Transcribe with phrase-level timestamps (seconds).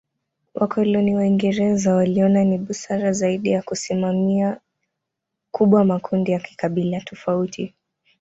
[0.53, 4.59] Wakoloni Waingereza waliona ni busara zaidi ya kusimamia
[5.51, 7.73] kubwa makundi ya kikabila tofauti.